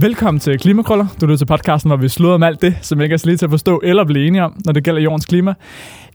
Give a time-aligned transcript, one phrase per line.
[0.00, 1.06] Velkommen til Klimakrøller.
[1.20, 3.36] Du lytter til podcasten, hvor vi slår om alt det, som ikke er så lige
[3.36, 5.54] til at forstå eller blive enige om, når det gælder jordens klima.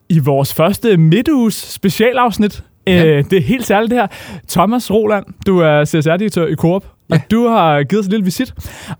[0.09, 3.05] I vores første midtuges specialafsnit, ja.
[3.05, 4.07] øh, det er helt særligt det her.
[4.49, 7.15] Thomas Roland, du er CSR-direktør i Coop, ja.
[7.15, 8.53] og du har givet os en lille visit.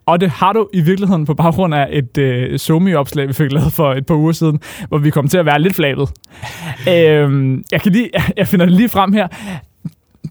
[0.06, 3.74] Og det har du i virkeligheden på baggrund af et øh, Zoom-opslag, vi fik lavet
[3.74, 6.10] for et par uger siden, hvor vi kom til at være lidt flabet.
[6.94, 9.28] øh, jeg, kan lige, jeg finder det lige frem her.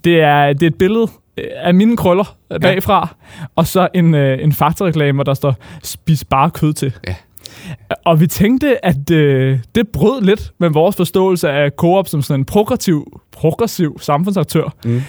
[0.05, 2.59] Det er, det er et billede af mine krøller ja.
[2.59, 3.14] bagfra,
[3.56, 6.92] og så en, øh, en faktorreklame, hvor der står, spis bare kød til.
[7.09, 7.14] Ja.
[8.04, 12.40] Og vi tænkte, at øh, det brød lidt med vores forståelse af Coop som sådan
[12.40, 14.74] en progressiv, progressiv samfundsaktør.
[14.84, 15.02] Mm.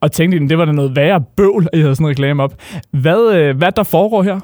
[0.00, 2.42] Og tænkte, at det var da noget værre bøvl, at I havde sådan en reklame
[2.42, 2.54] op.
[2.90, 4.40] Hvad, øh, hvad der foregår her?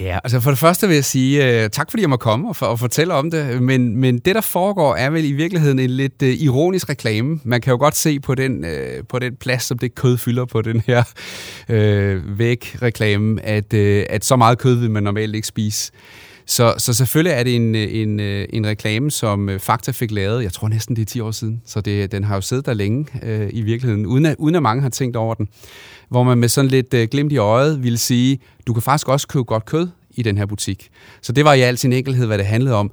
[0.00, 2.56] Ja, altså for det første vil jeg sige uh, tak, fordi jeg må komme og,
[2.56, 3.62] for, og fortælle om det.
[3.62, 7.40] Men, men det, der foregår, er vel i virkeligheden en lidt uh, ironisk reklame.
[7.44, 10.44] Man kan jo godt se på den, uh, på den plads, som det kød fylder
[10.44, 11.02] på den her
[11.68, 15.92] uh, væg-reklame, at, uh, at så meget kød vil man normalt ikke spise.
[16.46, 20.42] Så, så selvfølgelig er det en, en, øh, en reklame, som øh, Fakta fik lavet,
[20.42, 22.74] jeg tror næsten det er 10 år siden, så det, den har jo siddet der
[22.74, 25.48] længe øh, i virkeligheden, uden at, uden at mange har tænkt over den
[26.10, 29.28] hvor man med sådan lidt øh, glimt i øjet ville sige, du kan faktisk også
[29.28, 30.90] købe godt kød i den her butik.
[31.22, 32.92] Så det var i al sin enkelhed, hvad det handlede om.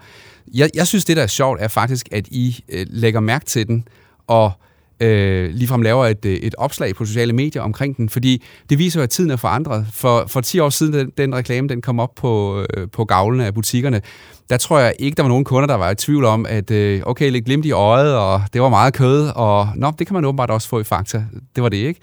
[0.53, 3.67] Jeg, jeg synes, det der er sjovt, er faktisk, at I øh, lægger mærke til
[3.67, 3.87] den,
[4.27, 4.51] og
[4.99, 8.99] øh, ligefrem laver et, øh, et opslag på sociale medier omkring den, fordi det viser
[8.99, 9.85] jo, at tiden er forandret.
[9.93, 13.45] For, for 10 år siden, den, den reklame den kom op på, øh, på gavlene
[13.45, 14.01] af butikkerne,
[14.49, 17.01] der tror jeg ikke, der var nogen kunder, der var i tvivl om, at øh,
[17.05, 20.25] okay, lidt glimt i øjet, og det var meget kød, og nå, det kan man
[20.25, 21.23] åbenbart også få i Fakta.
[21.55, 21.99] Det var det ikke.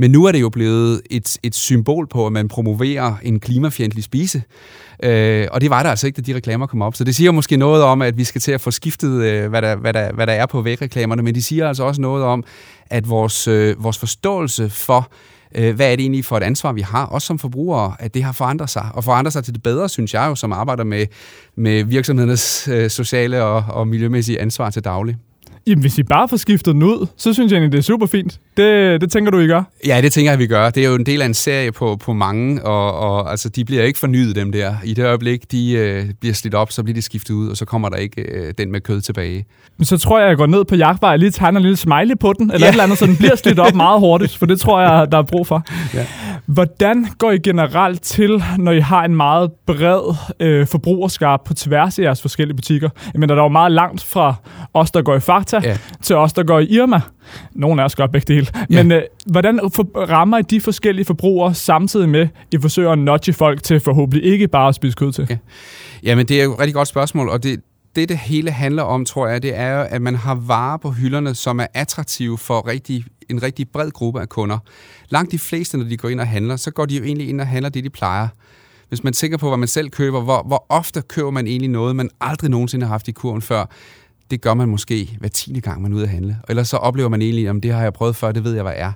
[0.00, 4.04] Men nu er det jo blevet et, et symbol på, at man promoverer en klimafjendtlig
[4.04, 4.42] spise.
[5.02, 6.94] Øh, og det var der altså ikke, da de reklamer kom op.
[6.94, 9.62] Så det siger måske noget om, at vi skal til at få skiftet, øh, hvad,
[9.62, 12.44] der, hvad, der, hvad der er på vægreklamerne, men de siger altså også noget om,
[12.86, 15.10] at vores, øh, vores forståelse for,
[15.54, 18.22] øh, hvad er det egentlig for et ansvar, vi har, også som forbrugere, at det
[18.22, 21.06] har forandret sig, og forandret sig til det bedre, synes jeg jo, som arbejder med,
[21.56, 25.16] med virksomhedernes øh, sociale og, og miljømæssige ansvar til daglig.
[25.66, 28.06] Jamen, hvis I bare får skiftet den ud, så synes jeg egentlig, det er super
[28.06, 28.40] fint.
[28.60, 29.62] Det, det tænker du, I gør?
[29.86, 30.70] Ja, det tænker jeg, vi gør.
[30.70, 33.64] Det er jo en del af en serie på, på mange, og, og altså, de
[33.64, 34.74] bliver ikke fornyet, dem der.
[34.84, 37.64] I det øjeblik, de øh, bliver slidt op, så bliver de skiftet ud, og så
[37.64, 39.44] kommer der ikke øh, den med kød tilbage.
[39.76, 42.14] Men så tror jeg, jeg går ned på jagtvej og lige tegner en lille smiley
[42.20, 42.68] på den, eller ja.
[42.68, 45.18] et eller andet, så den bliver slidt op meget hurtigt, for det tror jeg, der
[45.18, 45.62] er brug for.
[45.94, 46.06] Ja.
[46.46, 51.98] Hvordan går I generelt til, når I har en meget bred øh, forbrugerskab på tværs
[51.98, 52.88] af jeres forskellige butikker?
[53.14, 54.34] Mener, der er jo meget langt fra
[54.74, 55.76] os, der går i Fakta, ja.
[56.02, 57.00] til os, der går i Irma.
[57.52, 58.46] Nogle af os gør begge dele.
[58.70, 58.82] Ja.
[58.82, 59.60] Men øh, hvordan
[59.96, 64.32] rammer I de forskellige forbrugere samtidig med, at I forsøger at nudge folk til forhåbentlig
[64.32, 65.26] ikke bare at spise kød til?
[65.30, 65.36] Ja.
[66.02, 67.60] Jamen, det er jo et rigtig godt spørgsmål, og det,
[67.96, 71.34] det, det hele handler om, tror jeg, det er, at man har varer på hylderne,
[71.34, 74.58] som er attraktive for rigtig, en rigtig bred gruppe af kunder.
[75.08, 77.40] Langt de fleste, når de går ind og handler, så går de jo egentlig ind
[77.40, 78.28] og handler det, de plejer.
[78.88, 81.96] Hvis man tænker på, hvad man selv køber, hvor, hvor ofte køber man egentlig noget,
[81.96, 83.64] man aldrig nogensinde har haft i kurven før,
[84.30, 86.38] det gør man måske hver tiende gang, man er ude at handle.
[86.48, 88.74] Ellers så oplever man egentlig, om det har jeg prøvet før, det ved jeg, hvad
[88.76, 88.92] er.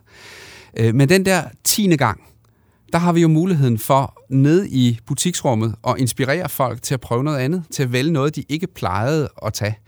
[0.79, 2.21] Øh, men den der tiende gang,
[2.93, 7.25] der har vi jo muligheden for ned i butiksrummet og inspirere folk til at prøve
[7.25, 9.79] noget andet, til at vælge noget, de ikke plejede at tage.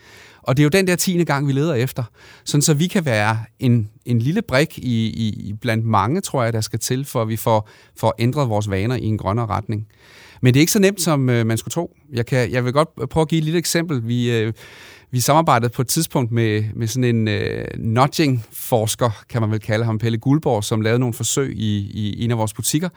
[0.43, 2.03] Og det er jo den der tiende gang, vi leder efter.
[2.45, 6.53] Sådan så vi kan være en, en lille brik i, i, blandt mange, tror jeg,
[6.53, 9.87] der skal til, for at vi får, får ændret vores vaner i en grønnere retning.
[10.43, 11.97] Men det er ikke så nemt, som øh, man skulle tro.
[12.13, 14.09] Jeg, kan, jeg vil godt prøve at give et lille eksempel.
[14.09, 14.53] Vi, øh,
[15.11, 19.85] vi samarbejdede på et tidspunkt med, med sådan en øh, nudging-forsker, kan man vel kalde
[19.85, 22.89] ham, Pelle Guldborg, som lavede nogle forsøg i, i en af vores butikker,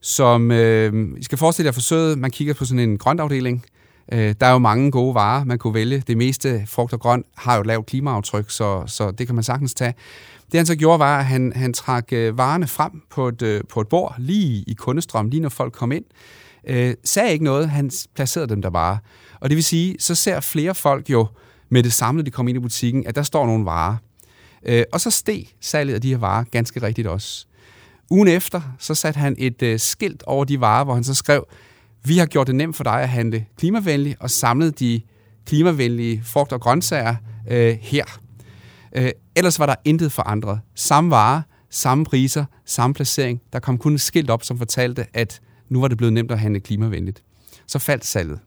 [0.00, 3.64] som, øh, I skal forestille jer forsøget, man kigger på sådan en grøntafdeling,
[4.12, 6.02] øh, der er jo mange gode varer, man kunne vælge.
[6.06, 9.44] Det meste frugt og grønt har jo et lavt klimaaftryk, så, så det kan man
[9.44, 9.94] sagtens tage.
[10.52, 13.60] Det han så gjorde, var, at han, han trak øh, varerne frem på et, øh,
[13.68, 16.04] på et bord, lige i kundestrøm, lige når folk kom ind.
[16.66, 18.98] Øh, sagde ikke noget, han placerede dem der bare.
[19.40, 21.26] Og det vil sige, så ser flere folk jo
[21.68, 23.96] med det samme, når de kommer ind i butikken, at der står nogle varer.
[24.66, 27.46] Øh, og så steg salget af de her varer ganske rigtigt også.
[28.10, 31.46] Ugen efter, så satte han et øh, skilt over de varer, hvor han så skrev,
[32.04, 35.00] vi har gjort det nemt for dig at handle klimavenligt, og samlet de
[35.46, 37.14] klimavenlige frugt og grøntsager
[37.50, 38.04] øh, her.
[38.96, 40.60] Øh, ellers var der intet forandret.
[40.74, 43.40] Samme varer, samme priser, samme placering.
[43.52, 46.38] Der kom kun et skilt op, som fortalte, at nu var det blevet nemt at
[46.38, 47.22] handle klimavenligt.
[47.66, 48.38] Så faldt salget.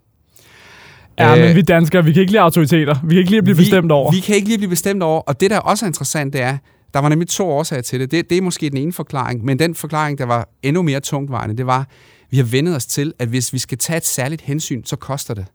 [1.20, 2.96] Ja, øh, men vi danskere, vi kan ikke lide autoriteter.
[3.04, 4.12] Vi kan ikke lide at blive vi, bestemt over.
[4.12, 6.42] Vi kan ikke lide at blive bestemt over, og det, der også er interessant, det
[6.42, 6.58] er,
[6.94, 8.12] der var nemlig to årsager til det.
[8.12, 8.30] det.
[8.30, 11.66] Det er måske den ene forklaring, men den forklaring, der var endnu mere tungtvejende, det
[11.66, 11.88] var,
[12.30, 15.34] vi har vendet os til, at hvis vi skal tage et særligt hensyn, så koster
[15.34, 15.46] det.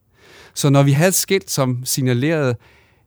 [0.55, 2.55] Så når vi havde et skilt, som signalerede,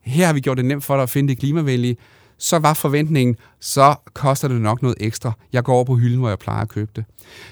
[0.01, 1.95] her har vi gjort det nemt for dig at finde det klimavenlige,
[2.37, 5.31] så var forventningen, så koster det nok noget ekstra.
[5.53, 7.05] Jeg går over på hylden, hvor jeg plejer at købe det.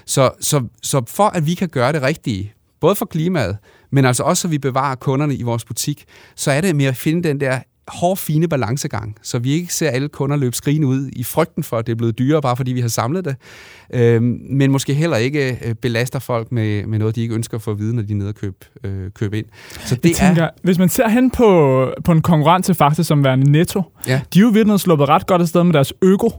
[0.04, 3.58] Så, så, så for at vi kan gøre det rigtige, både for klimaet,
[3.90, 6.04] men altså også så vi bevarer kunderne i vores butik,
[6.36, 9.90] så er det med at finde den der hård, fine balancegang, så vi ikke ser
[9.90, 12.72] alle kunder løbe skrigende ud i frygten for, at det er blevet dyrere, bare fordi
[12.72, 13.36] vi har samlet det,
[13.94, 17.62] øh, men måske heller ikke øh, belaster folk med, med noget, de ikke ønsker at
[17.62, 19.46] få at vide, når de er nede og købe, øh, købe ind.
[19.84, 20.50] Så det Jeg tænker, er...
[20.62, 24.20] hvis man ser hen på, på en konkurrent til faktisk som værende netto, ja.
[24.34, 26.30] de er jo virkelig sluppet ret godt afsted med deres øko,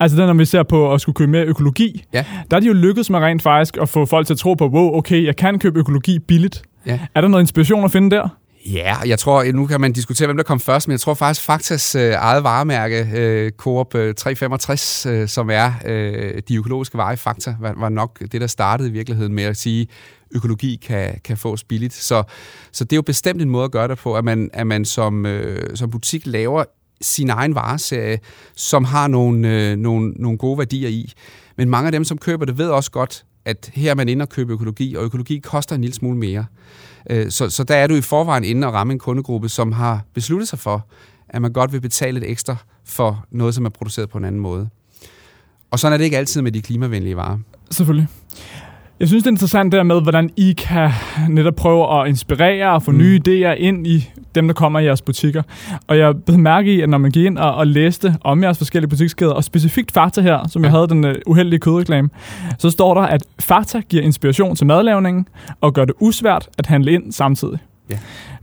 [0.00, 2.24] Altså den, når vi ser på at skulle købe mere økologi, ja.
[2.50, 4.68] der er de jo lykkedes med rent faktisk at få folk til at tro på,
[4.68, 6.62] wow, okay, jeg kan købe økologi billigt.
[6.86, 7.00] Ja.
[7.14, 8.28] Er der noget inspiration at finde der?
[8.66, 11.46] Ja, jeg tror, nu kan man diskutere, hvem der kom først, men jeg tror faktisk
[11.46, 17.12] Faktas øh, eget varemærke, øh, Coop øh, 365, øh, som er øh, de økologiske varer
[17.12, 19.86] i Fakta, var, var nok det, der startede i virkeligheden med at sige,
[20.34, 21.94] økologi kan, kan fås billigt.
[21.94, 22.22] Så,
[22.72, 24.84] så det er jo bestemt en måde at gøre det på, at man, at man
[24.84, 26.64] som, øh, som butik laver
[27.00, 28.18] sin egen vareserie,
[28.56, 31.12] som har nogle, øh, nogle, nogle gode værdier i.
[31.56, 34.22] Men mange af dem, som køber det, ved også godt, at her er man inde
[34.22, 36.44] og købe økologi, og økologi koster en lille smule mere.
[37.10, 40.04] Øh, så, så der er du i forvejen inde og ramme en kundegruppe, som har
[40.14, 40.86] besluttet sig for,
[41.28, 44.40] at man godt vil betale lidt ekstra for noget, som er produceret på en anden
[44.40, 44.68] måde.
[45.70, 47.38] Og sådan er det ikke altid med de klimavenlige varer.
[47.70, 48.08] Selvfølgelig.
[49.00, 50.90] Jeg synes, det er interessant der med, hvordan I kan
[51.28, 52.98] netop prøve at inspirere og få mm.
[52.98, 55.42] nye idéer ind i dem, der kommer i jeres butikker.
[55.86, 58.58] Og jeg blev mærke i, at når man gik ind og, og læste om jeres
[58.58, 62.08] forskellige butikskæder, og specifikt Fakta her, som jeg havde den uh, uheldige kødreklame,
[62.58, 65.28] så står der, at Fakta giver inspiration til madlavningen
[65.60, 67.58] og gør det usvært at handle ind samtidig.
[67.90, 67.98] Ja.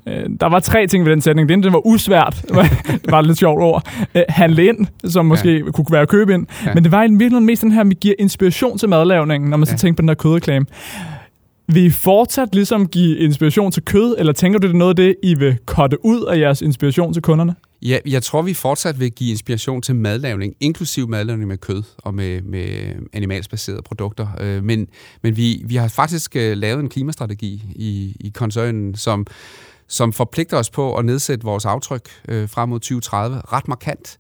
[0.08, 1.50] Øh, der var tre ting ved den sætning.
[1.50, 2.46] Det ene, det var usvært.
[3.04, 3.90] det var et lidt sjovt ord.
[4.16, 5.72] Øh, handle ind, som måske ja.
[5.72, 6.48] kunne være købe ind.
[6.66, 6.74] Ja.
[6.74, 9.66] Men det var i virkeligheden mest den her, vi giver inspiration til madlavningen, når man
[9.66, 9.78] så ja.
[9.78, 10.66] tænker på den her kødreklame.
[11.68, 14.96] Vil I fortsat ligesom give inspiration til kød, eller tænker du, det er noget af
[14.96, 17.56] det, I vil kotte ud af jeres inspiration til kunderne?
[17.82, 22.14] Ja, jeg tror, vi fortsat vil give inspiration til madlavning, inklusiv madlavning med kød og
[22.14, 24.28] med, med animalsbaserede produkter.
[24.40, 24.88] Øh, men
[25.22, 29.28] men vi, vi har faktisk øh, lavet en klimastrategi i, i koncernen, som,
[29.88, 34.18] som forpligter os på at nedsætte vores aftryk øh, frem mod 2030 ret markant.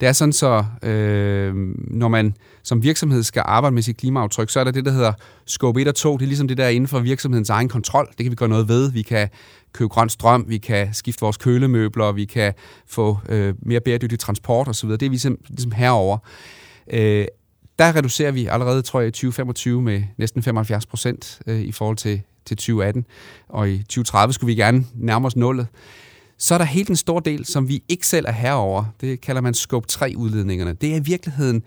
[0.00, 4.60] Det er sådan så, øh, når man som virksomhed skal arbejde med sit klimaaftryk, så
[4.60, 5.12] er der det, der hedder
[5.46, 6.16] scope 1 og 2.
[6.16, 8.06] Det er ligesom det der inden for virksomhedens egen kontrol.
[8.06, 8.92] Det kan vi gøre noget ved.
[8.92, 9.28] Vi kan
[9.72, 12.54] købe grøn strøm, vi kan skifte vores kølemøbler, vi kan
[12.86, 14.88] få øh, mere bæredygtig transport osv.
[14.88, 16.18] Det er vi ligesom, ligesom herover.
[16.92, 17.26] Øh,
[17.78, 21.96] der reducerer vi allerede, tror jeg, i 2025 med næsten 75 procent øh, i forhold
[21.96, 23.04] til til 2018,
[23.48, 25.66] og i 2030 skulle vi gerne nærme os nullet.
[26.38, 28.84] Så er der helt en stor del, som vi ikke selv er herover.
[29.00, 30.72] Det kalder man scope 3-udledningerne.
[30.72, 31.62] Det er i virkeligheden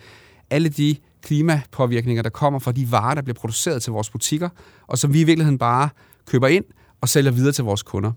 [0.50, 4.50] alle de klimapåvirkninger, der kommer fra de varer, der bliver produceret til vores butikker,
[4.88, 5.90] og som vi i virkeligheden bare
[6.26, 6.66] køber ind
[7.06, 8.12] og sælger videre til vores kunder.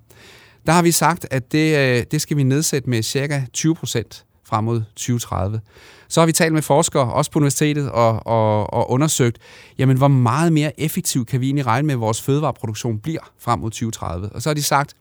[0.67, 4.25] Der har vi sagt, at det, øh, det skal vi nedsætte med cirka 20 procent
[4.45, 5.61] frem mod 2030.
[6.09, 9.39] Så har vi talt med forskere, også på universitetet, og, og, og undersøgt,
[9.79, 13.59] jamen hvor meget mere effektiv kan vi egentlig regne med, at vores fødevareproduktion bliver frem
[13.59, 14.29] mod 2030.
[14.29, 14.95] Og så har de sagt,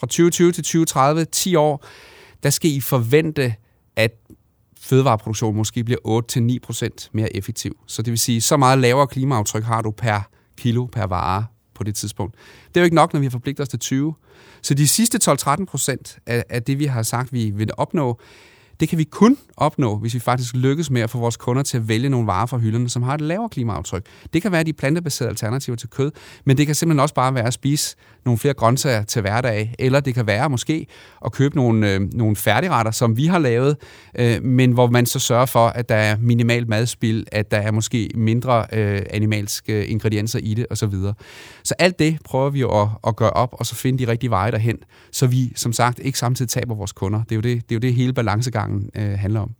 [0.00, 1.84] fra 2020 til 2030, 10 år,
[2.42, 3.54] der skal I forvente,
[3.96, 4.10] at
[4.80, 6.22] fødevareproduktionen måske bliver
[7.02, 7.76] 8-9% mere effektiv.
[7.86, 10.20] Så det vil sige, så meget lavere klimaaftryk har du per
[10.56, 11.44] kilo per vare
[11.80, 12.34] på det tidspunkt.
[12.68, 14.14] Det er jo ikke nok, når vi har forpligtet os til 20.
[14.62, 18.20] Så de sidste 12-13 procent af, af det, vi har sagt, vi vil opnå,
[18.80, 21.76] det kan vi kun opnå, hvis vi faktisk lykkes med at få vores kunder til
[21.76, 24.06] at vælge nogle varer fra hylderne, som har et lavere klimaaftryk.
[24.32, 26.12] Det kan være de plantebaserede alternativer til kød,
[26.44, 30.00] men det kan simpelthen også bare være at spise nogle flere grøntsager til hverdag, eller
[30.00, 30.86] det kan være måske
[31.24, 33.76] at købe nogle, øh, nogle færdigretter, som vi har lavet,
[34.18, 37.70] øh, men hvor man så sørger for, at der er minimalt madspil, at der er
[37.70, 40.90] måske mindre øh, animalske ingredienser i det osv.
[40.90, 41.12] Så,
[41.64, 44.30] så alt det prøver vi jo at, at gøre op, og så finde de rigtige
[44.30, 44.76] veje derhen,
[45.12, 47.22] så vi som sagt ikke samtidig taber vores kunder.
[47.22, 49.50] Det er jo det, det, er jo det hele balancegangen øh, handler om.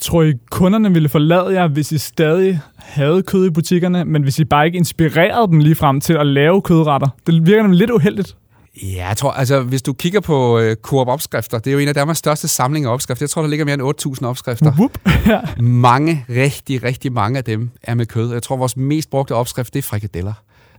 [0.00, 4.38] Tror I, kunderne ville forlade jer, hvis I stadig havde kød i butikkerne, men hvis
[4.38, 7.08] I bare ikke inspirerede dem lige frem til at lave kødretter?
[7.26, 8.36] Det virker nemlig lidt uheldigt.
[8.82, 11.88] Ja, jeg tror, altså, hvis du kigger på øh, Coop opskrifter, det er jo en
[11.88, 13.24] af Danmarks største samlinger af opskrifter.
[13.24, 14.72] Jeg tror, der ligger mere end 8.000 opskrifter.
[14.72, 14.98] Whoop.
[15.26, 15.40] ja.
[15.62, 18.32] Mange, rigtig, rigtig mange af dem er med kød.
[18.32, 20.32] Jeg tror, vores mest brugte opskrift, det er frikadeller.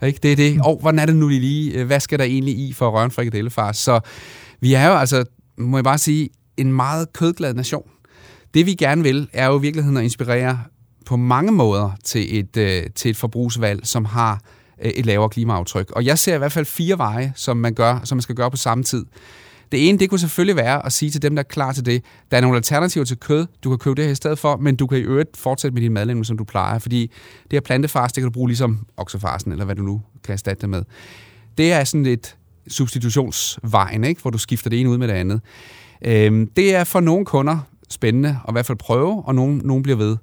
[0.03, 0.19] Ikke?
[0.23, 0.61] Det er det.
[0.61, 1.83] Og oh, hvordan er det nu lige?
[1.83, 3.71] Hvad skal der egentlig i for at røre en frikadellefar?
[3.71, 3.99] Så
[4.61, 5.23] vi er jo altså,
[5.57, 7.89] må jeg bare sige, en meget kødglad nation.
[8.53, 10.59] Det vi gerne vil, er jo i virkeligheden at inspirere
[11.05, 14.41] på mange måder til et, øh, til et forbrugsvalg, som har
[14.81, 15.91] øh, et lavere klimaaftryk.
[15.91, 18.51] Og jeg ser i hvert fald fire veje, som man, gør, som man skal gøre
[18.51, 19.05] på samme tid.
[19.71, 22.03] Det ene, det kunne selvfølgelig være at sige til dem, der er klar til det,
[22.31, 24.75] der er nogle alternativer til kød, du kan købe det her i stedet for, men
[24.75, 27.01] du kan i øvrigt fortsætte med din madlavning, som du plejer, fordi
[27.43, 30.61] det her plantefars, det kan du bruge ligesom oksefarsen, eller hvad du nu kan erstatte
[30.61, 30.83] det med.
[31.57, 32.35] Det er sådan et
[32.67, 34.21] substitutionsvejen, ikke?
[34.21, 35.41] hvor du skifter det ene ud med det andet.
[36.05, 37.57] Øhm, det er for nogle kunder,
[37.89, 40.17] spændende at i hvert fald prøve, og nogen, nogen bliver ved.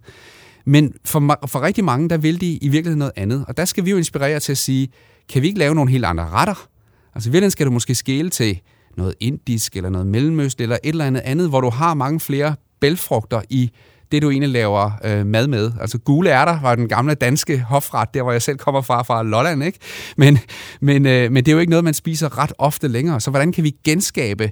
[0.64, 3.44] Men for, for rigtig mange, der vil de i virkeligheden noget andet.
[3.48, 4.88] Og der skal vi jo inspirere til at sige,
[5.28, 6.68] kan vi ikke lave nogle helt andre retter?
[7.14, 8.60] Altså i virkeligheden skal du måske skele til
[8.96, 12.54] noget indisk, eller noget mellemøst, eller et eller andet andet, hvor du har mange flere
[12.80, 13.70] bælfrugter i
[14.12, 15.72] det, du egentlig laver øh, mad med.
[15.80, 19.22] Altså gule ærter var den gamle danske hofret, der hvor jeg selv kommer fra, fra
[19.22, 19.78] Lolland, ikke?
[20.16, 20.38] Men,
[20.80, 23.20] men, øh, men det er jo ikke noget, man spiser ret ofte længere.
[23.20, 24.50] Så hvordan kan vi genskabe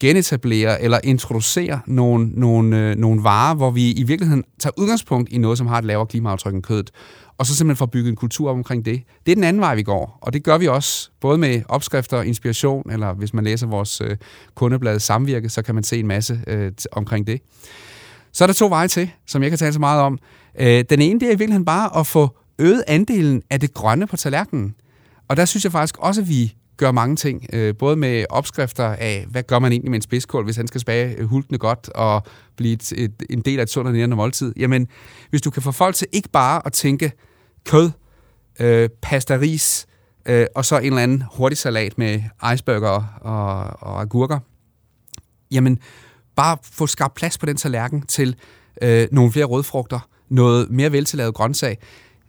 [0.00, 5.38] genetablere eller introducere nogle, nogle, øh, nogle varer, hvor vi i virkeligheden tager udgangspunkt i
[5.38, 6.90] noget, som har et lavere klimaaftryk end kødet,
[7.38, 9.02] og så simpelthen får bygget en kultur op omkring det.
[9.26, 12.16] Det er den anden vej, vi går, og det gør vi også, både med opskrifter
[12.16, 14.16] og inspiration, eller hvis man læser vores øh,
[14.54, 17.40] kundeblad Samvirke, så kan man se en masse øh, omkring det.
[18.32, 20.18] Så er der to veje til, som jeg kan tale så meget om.
[20.60, 24.06] Øh, den ene, det er i virkeligheden bare at få øget andelen af det grønne
[24.06, 24.74] på tallerkenen.
[25.28, 28.84] Og der synes jeg faktisk også, at vi gør mange ting, øh, både med opskrifter
[28.84, 31.88] af, hvad gør man egentlig med en spidskål, hvis han skal spage øh, hultende godt
[31.88, 32.22] og
[32.56, 34.52] blive et, et, en del af et sundt og nærende måltid.
[34.56, 34.88] Jamen,
[35.30, 37.12] hvis du kan få folk til ikke bare at tænke
[37.64, 37.90] kød,
[38.60, 39.86] øh, pasta, ris,
[40.26, 42.22] øh, og så en eller anden hurtig salat med
[42.54, 44.38] iceberger og, og agurker,
[45.50, 45.78] jamen,
[46.36, 48.36] bare få skabt plads på den tallerken til
[48.82, 51.78] øh, nogle flere rødfrugter, noget mere veltillavet grøntsag.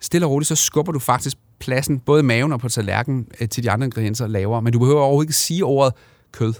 [0.01, 3.49] Stille og roligt, så skubber du faktisk pladsen, både i maven og på tallerkenen, øh,
[3.49, 4.61] til de andre ingredienser lavere.
[4.61, 5.93] Men du behøver overhovedet ikke sige ordet
[6.31, 6.53] kød.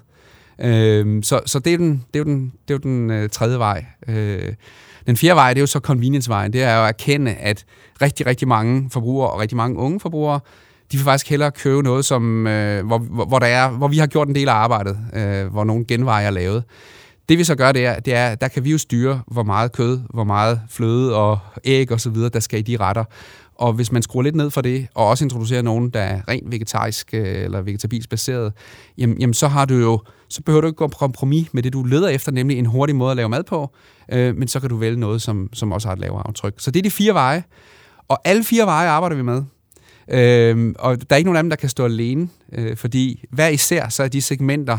[0.60, 3.30] Øh, så så det, er den, det er jo den, det er jo den øh,
[3.30, 3.86] tredje vej.
[4.08, 4.54] Øh,
[5.08, 6.54] den fjerde vej, det er jo så convenience-vejen.
[6.54, 7.66] Det er jo at erkende, at
[8.02, 10.40] rigtig, rigtig mange forbrugere og rigtig mange unge forbrugere,
[10.92, 14.08] de vil faktisk hellere købe noget, som, øh, hvor, hvor, der er, hvor vi har
[14.08, 16.64] gjort en del af arbejdet, øh, hvor nogle genveje er lavet.
[17.30, 19.72] Det vi så gør, det er, det er, der kan vi jo styre, hvor meget
[19.72, 23.04] kød, hvor meget fløde og æg og så videre, der skal i de retter.
[23.56, 26.52] Og hvis man skruer lidt ned for det, og også introducerer nogen, der er rent
[26.52, 28.54] vegetarisk øh, eller vegetabilsk baseret,
[28.98, 31.74] jamen, jamen så har du jo, så behøver du ikke gå på kompromis med det,
[31.74, 33.76] du leder efter, nemlig en hurtig måde at lave mad på,
[34.12, 36.54] øh, men så kan du vælge noget, som, som også har et lavere aftryk.
[36.58, 37.44] Så det er de fire veje,
[38.08, 39.44] og alle fire veje arbejder vi med.
[40.12, 43.48] Øh, og der er ikke nogen af dem, der kan stå alene, øh, fordi hver
[43.48, 44.78] især så er de segmenter,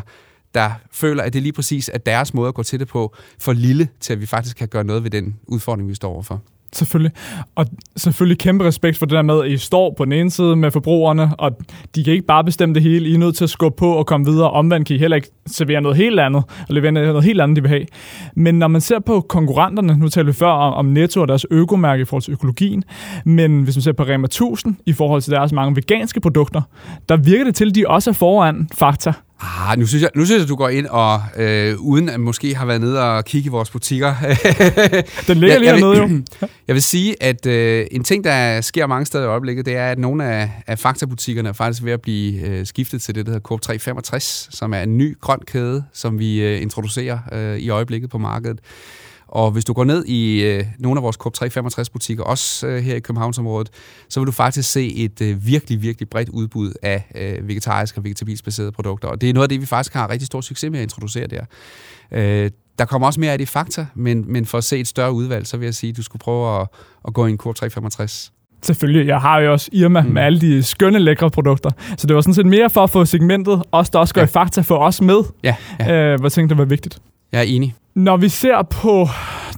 [0.57, 3.53] der føler, at det lige præcis er deres måde at gå til det på, for
[3.53, 6.43] lille til, at vi faktisk kan gøre noget ved den udfordring, vi står overfor.
[6.73, 7.13] Selvfølgelig.
[7.55, 10.57] Og selvfølgelig kæmpe respekt for det der med, at I står på den ene side
[10.57, 11.51] med forbrugerne, og
[11.95, 13.09] de kan ikke bare bestemme det hele.
[13.09, 14.51] I er nødt til at skubbe på og komme videre.
[14.51, 17.63] Omvendt kan I heller ikke servere noget helt andet, og levere noget helt andet, de
[17.63, 17.87] vil have.
[18.35, 21.47] Men når man ser på konkurrenterne, nu talte vi før om, om Netto og deres
[21.51, 22.85] økomærke i forhold til økologien,
[23.25, 26.63] men hvis man ser på Rema 1000 i forhold til deres mange veganske produkter,
[27.09, 29.13] der virker det til, at de også er foran Fakta.
[29.41, 32.55] Ah, nu synes jeg, nu synes jeg du går ind og, øh, uden at måske
[32.55, 34.15] har været nede og kigge i vores butikker.
[35.29, 36.23] Den ligger lige hernede jo.
[36.69, 39.91] Jeg vil sige, at øh, en ting, der sker mange steder i øjeblikket, det er,
[39.91, 43.33] at nogle af, af faktabutikkerne er faktisk ved at blive øh, skiftet til det, der
[43.33, 47.69] hedder Coop 365, som er en ny grøn kæde, som vi øh, introducerer øh, i
[47.69, 48.59] øjeblikket på markedet.
[49.29, 52.83] Og hvis du går ned i øh, nogle af vores Coop 365 butikker, også øh,
[52.83, 53.71] her i Københavnsområdet,
[54.09, 58.05] så vil du faktisk se et øh, virkelig, virkelig bredt udbud af øh, vegetariske og
[58.05, 59.09] vegetabilsbaserede produkter.
[59.09, 61.27] Og det er noget af det, vi faktisk har rigtig stor succes med at introducere
[61.27, 61.45] der.
[62.13, 65.13] Øh, der kommer også mere af det fakta, men, men for at se et større
[65.13, 66.69] udvalg, så vil jeg sige, at du skulle prøve at,
[67.07, 68.33] at gå i en Coop 365.
[68.63, 69.07] Selvfølgelig.
[69.07, 70.09] Jeg har jo også Irma mm.
[70.09, 71.71] med alle de skønne, lækre produkter.
[71.97, 74.27] Så det var sådan set mere for at få segmentet, os der også går ja.
[74.27, 75.23] i fakta, for os med.
[75.43, 75.93] Ja, ja.
[75.93, 76.99] Øh, hvor jeg tænkte, det var vigtigt.
[77.33, 77.75] Jeg er enig.
[77.97, 79.09] Når vi ser på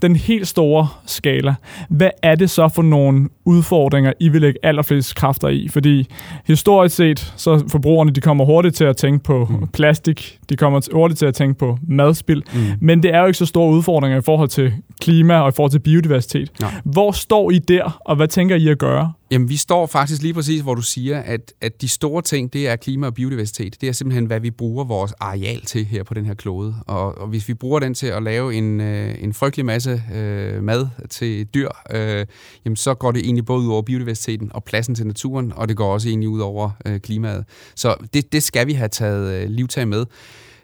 [0.03, 1.55] den helt store skala,
[1.89, 5.69] hvad er det så for nogle udfordringer, I vil lægge allerflest kræfter i?
[5.69, 6.09] Fordi
[6.47, 9.69] historisk set, så forbrugerne, de kommer hurtigt til at tænke på mm.
[9.69, 12.61] plastik, de kommer hurtigt til at tænke på madspil, mm.
[12.81, 15.71] men det er jo ikke så store udfordringer i forhold til klima og i forhold
[15.71, 16.51] til biodiversitet.
[16.61, 16.71] Nej.
[16.85, 19.13] Hvor står I der, og hvad tænker I at gøre?
[19.31, 22.69] Jamen, vi står faktisk lige præcis, hvor du siger, at, at de store ting, det
[22.69, 23.81] er klima og biodiversitet.
[23.81, 26.75] Det er simpelthen, hvad vi bruger vores areal til her på den her klode.
[26.87, 30.63] Og, og hvis vi bruger den til at lave en, øh, en frygtelig masse øh,
[30.63, 32.27] mad til dyr, øh,
[32.65, 35.77] jamen så går det egentlig både ud over biodiversiteten og pladsen til naturen, og det
[35.77, 37.45] går også egentlig ud over øh, klimaet.
[37.75, 40.07] Så det, det skal vi have taget øh, livtag med.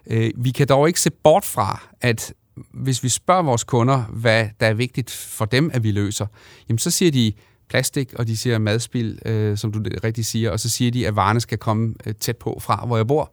[0.06, 2.34] Øh, vi kan dog ikke se bort fra, at
[2.74, 6.26] hvis vi spørger vores kunder, hvad der er vigtigt for dem, at vi løser,
[6.68, 7.32] jamen så siger de,
[7.68, 11.16] plastik, og de siger madspil, øh, som du rigtig siger, og så siger de, at
[11.16, 13.32] varerne skal komme øh, tæt på fra, hvor jeg bor.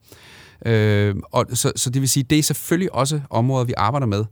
[0.66, 4.26] Øh, og så, så det vil sige, det er selvfølgelig også områder, vi arbejder med.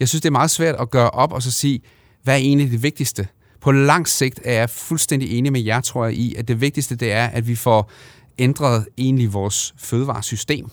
[0.00, 1.80] Jeg synes, det er meget svært at gøre op og så sige,
[2.22, 3.28] hvad er egentlig det vigtigste?
[3.60, 6.96] På lang sigt er jeg fuldstændig enig med jer, tror jeg, i, at det vigtigste
[6.96, 7.90] det er, at vi får
[8.38, 10.70] ændret egentlig vores fødevaresystem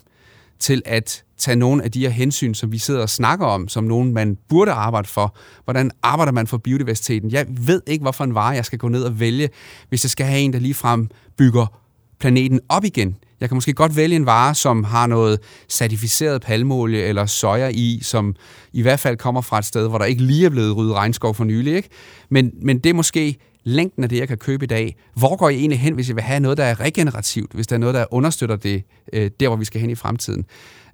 [0.60, 3.84] til at tage nogle af de her hensyn, som vi sidder og snakker om, som
[3.84, 5.36] nogen, man burde arbejde for.
[5.64, 7.32] Hvordan arbejder man for biodiversiteten?
[7.32, 9.50] Jeg ved ikke, hvorfor en vare jeg skal gå ned og vælge,
[9.90, 11.82] hvis jeg skal have en, der ligefrem bygger
[12.20, 13.18] planeten op igen.
[13.42, 18.00] Jeg kan måske godt vælge en vare, som har noget certificeret palmolie eller soja i,
[18.04, 18.36] som
[18.74, 21.36] i hvert fald kommer fra et sted, hvor der ikke lige er blevet ryddet regnskov
[21.36, 21.76] for nylig.
[21.76, 21.90] Ikke?
[22.30, 24.96] Men, men det er måske længden af det, jeg kan købe i dag.
[25.14, 27.76] Hvor går jeg egentlig hen, hvis jeg vil have noget, der er regenerativt, hvis der
[27.76, 30.46] er noget, der understøtter det, øh, der hvor vi skal hen i fremtiden?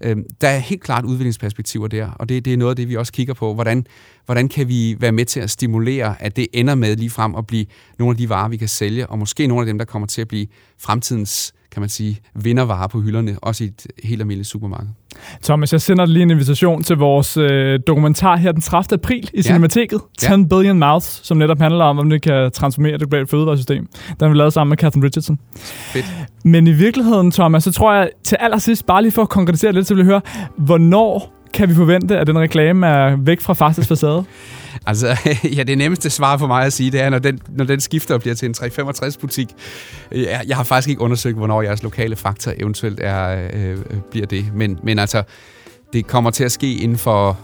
[0.01, 2.95] Øh, der er helt klart udviklingsperspektiver der, og det, det er noget af det, vi
[2.95, 3.53] også kigger på.
[3.53, 3.87] Hvordan,
[4.25, 7.47] hvordan kan vi være med til at stimulere, at det ender med lige frem at
[7.47, 7.65] blive
[7.99, 10.21] nogle af de varer, vi kan sælge, og måske nogle af dem, der kommer til
[10.21, 10.47] at blive
[10.79, 14.87] fremtidens kan man sige, vindervarer på hylderne, også i et helt almindeligt supermarked.
[15.43, 18.93] Thomas, jeg sender dig lige en invitation til vores øh, dokumentar her den 30.
[18.93, 19.41] april i ja.
[19.41, 20.01] Cinemateket.
[20.17, 20.43] 10 ja.
[20.49, 23.87] Billion Mouths, som netop handler om, om det kan transformere det globale fødevaresystem.
[24.19, 25.39] Den vi lavet sammen med Catherine Richardson.
[25.93, 26.05] Fedt.
[26.43, 29.87] Men i virkeligheden, Thomas, så tror jeg til allersidst, bare lige for at konkretisere lidt,
[29.87, 30.21] så vil jeg høre,
[30.57, 34.25] hvornår kan vi forvente, at den reklame er væk fra Fastes facade?
[34.87, 35.17] altså,
[35.57, 38.13] ja, det nemmeste svar for mig at sige, det er, når den, når den skifter
[38.13, 39.47] og bliver til en 365-butik.
[40.11, 43.77] Jeg, jeg har faktisk ikke undersøgt, hvornår jeres lokale faktor eventuelt er, øh,
[44.11, 44.45] bliver det.
[44.53, 45.23] Men, men altså,
[45.93, 47.39] det kommer til at ske inden for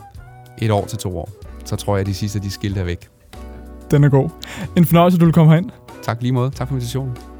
[0.57, 1.29] et år til to år.
[1.65, 3.09] Så tror jeg, at de sidste de skilte er væk.
[3.91, 4.29] Den er god.
[4.77, 5.69] En fornøjelse, du vil komme herind.
[6.01, 6.51] Tak lige måde.
[6.51, 7.30] Tak for invitationen.